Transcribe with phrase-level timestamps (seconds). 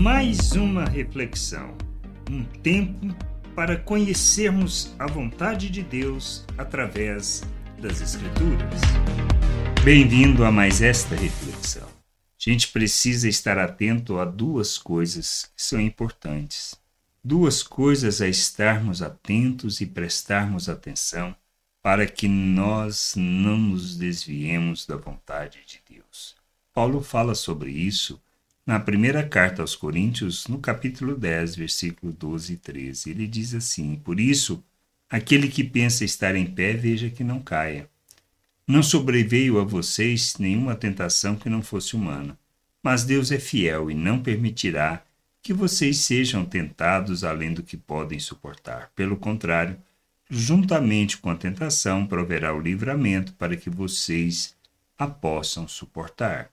[0.00, 1.76] Mais uma reflexão,
[2.30, 3.14] um tempo
[3.54, 7.42] para conhecermos a vontade de Deus através
[7.78, 8.80] das Escrituras.
[9.84, 11.86] Bem-vindo a mais esta reflexão.
[11.86, 11.90] A
[12.38, 16.74] gente precisa estar atento a duas coisas que são importantes.
[17.22, 21.36] Duas coisas a estarmos atentos e prestarmos atenção
[21.82, 26.36] para que nós não nos desviemos da vontade de Deus.
[26.72, 28.18] Paulo fala sobre isso
[28.66, 33.10] na primeira carta aos Coríntios, no capítulo 10, versículo 12 e 13.
[33.10, 34.62] Ele diz assim: Por isso,
[35.08, 37.88] aquele que pensa estar em pé, veja que não caia.
[38.66, 42.38] Não sobreveio a vocês nenhuma tentação que não fosse humana,
[42.82, 45.02] mas Deus é fiel e não permitirá
[45.42, 48.92] que vocês sejam tentados além do que podem suportar.
[48.94, 49.76] Pelo contrário,
[50.28, 54.54] juntamente com a tentação, proverá o livramento para que vocês
[54.98, 56.50] a possam suportar.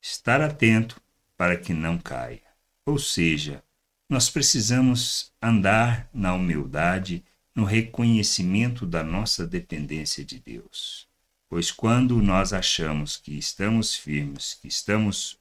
[0.00, 1.00] Estar atento
[1.40, 2.42] para que não caia.
[2.84, 3.64] Ou seja,
[4.10, 11.08] nós precisamos andar na humildade, no reconhecimento da nossa dependência de Deus.
[11.48, 15.38] Pois quando nós achamos que estamos firmes, que estamos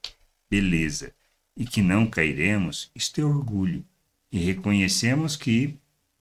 [0.49, 1.13] beleza
[1.53, 3.85] e que não cairemos, isto é orgulho.
[4.31, 5.75] E reconhecemos que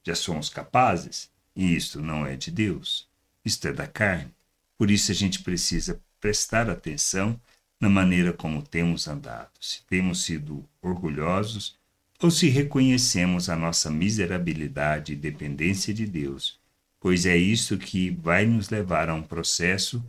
[0.04, 3.08] já somos capazes, e isto não é de Deus,
[3.44, 4.34] isto é da carne.
[4.76, 7.40] Por isso a gente precisa prestar atenção
[7.80, 11.76] na maneira como temos andado, se temos sido orgulhosos
[12.20, 16.58] ou se reconhecemos a nossa miserabilidade e dependência de Deus
[17.00, 20.04] pois é isso que vai nos levar a um processo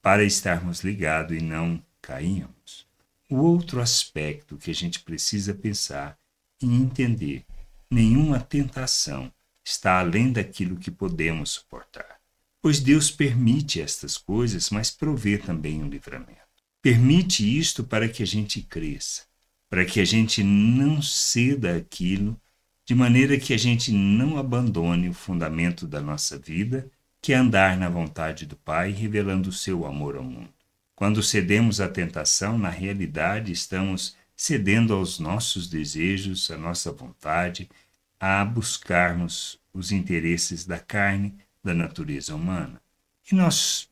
[0.00, 2.86] para estarmos ligados e não caímos.
[3.30, 6.18] O outro aspecto que a gente precisa pensar
[6.60, 7.44] e entender:
[7.90, 9.32] nenhuma tentação
[9.64, 12.20] está além daquilo que podemos suportar.
[12.60, 16.41] Pois Deus permite estas coisas, mas provê também o um livramento.
[16.82, 19.22] Permite isto para que a gente cresça,
[19.70, 22.36] para que a gente não ceda aquilo
[22.84, 27.76] de maneira que a gente não abandone o fundamento da nossa vida, que é andar
[27.76, 30.52] na vontade do Pai, revelando o seu amor ao mundo.
[30.96, 37.70] Quando cedemos à tentação, na realidade estamos cedendo aos nossos desejos, à nossa vontade,
[38.18, 41.32] a buscarmos os interesses da carne,
[41.62, 42.82] da natureza humana.
[43.30, 43.88] E nós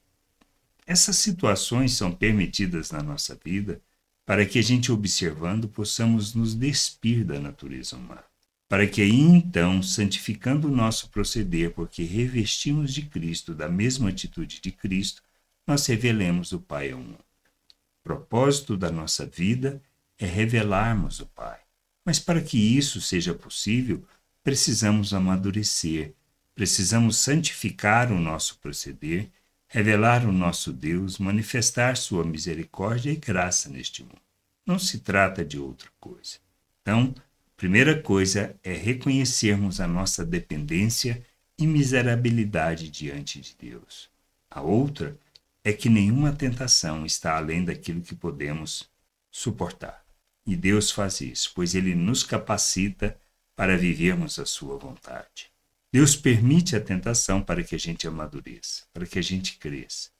[0.91, 3.81] essas situações são permitidas na nossa vida
[4.27, 8.31] para que a gente observando possamos nos despir da natureza humana
[8.71, 14.71] para que então, santificando o nosso proceder, porque revestimos de Cristo da mesma atitude de
[14.71, 15.25] Cristo,
[15.67, 17.19] nós revelemos o Pai ao mundo.
[17.19, 19.83] O propósito da nossa vida
[20.17, 21.59] é revelarmos o Pai.
[22.05, 24.05] Mas para que isso seja possível,
[24.41, 26.15] precisamos amadurecer,
[26.55, 29.33] precisamos santificar o nosso proceder,
[29.71, 34.21] revelar o nosso Deus, manifestar sua misericórdia e graça neste mundo.
[34.67, 36.37] Não se trata de outra coisa.
[36.83, 37.15] Então,
[37.61, 41.23] Primeira coisa é reconhecermos a nossa dependência
[41.59, 44.09] e miserabilidade diante de Deus.
[44.51, 45.15] A outra
[45.63, 48.89] é que nenhuma tentação está além daquilo que podemos
[49.31, 50.03] suportar.
[50.47, 53.15] E Deus faz isso, pois Ele nos capacita
[53.55, 55.53] para vivermos a Sua vontade.
[55.93, 60.11] Deus permite a tentação para que a gente amadureça, para que a gente cresça.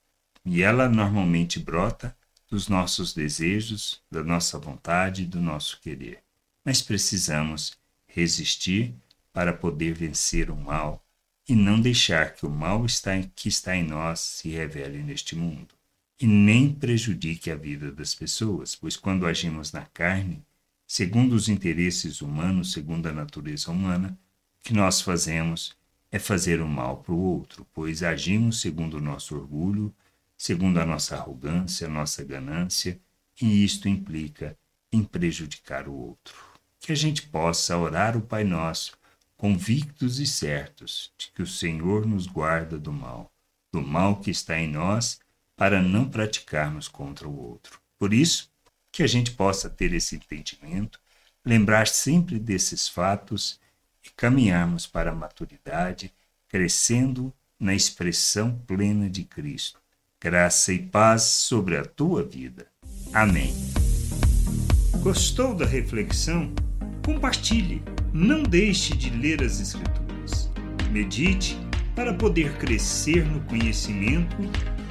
[0.45, 2.17] E ela normalmente brota
[2.51, 6.23] dos nossos desejos, da nossa vontade, do nosso querer
[6.65, 7.77] mas precisamos
[8.07, 8.95] resistir
[9.33, 11.05] para poder vencer o mal
[11.49, 12.85] e não deixar que o mal
[13.35, 15.75] que está em nós se revele neste mundo.
[16.21, 20.45] E nem prejudique a vida das pessoas, pois quando agimos na carne,
[20.87, 24.19] segundo os interesses humanos, segundo a natureza humana,
[24.63, 25.77] que nós fazemos
[26.11, 29.95] é fazer o mal para o outro, pois agimos segundo o nosso orgulho,
[30.37, 33.01] segundo a nossa arrogância, a nossa ganância,
[33.41, 34.57] e isto implica
[34.93, 36.51] em prejudicar o outro
[36.81, 38.99] que a gente possa orar o Pai Nosso,
[39.37, 43.31] convictos e certos de que o Senhor nos guarda do mal,
[43.71, 45.21] do mal que está em nós,
[45.55, 47.79] para não praticarmos contra o outro.
[47.99, 48.51] Por isso,
[48.91, 50.99] que a gente possa ter esse entendimento,
[51.45, 53.61] lembrar sempre desses fatos
[54.05, 56.13] e caminharmos para a maturidade,
[56.49, 59.79] crescendo na expressão plena de Cristo.
[60.21, 62.67] Graça e paz sobre a tua vida.
[63.13, 63.55] Amém.
[65.03, 66.53] Gostou da reflexão?
[67.05, 67.83] Compartilhe,
[68.13, 70.51] não deixe de ler as Escrituras.
[70.91, 71.57] Medite
[71.95, 74.37] para poder crescer no conhecimento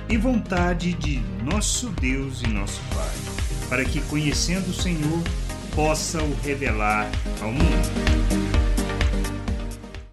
[0.09, 5.23] e vontade de nosso Deus e nosso Pai, para que, conhecendo o Senhor,
[5.75, 7.09] possa o revelar
[7.41, 8.58] ao mundo.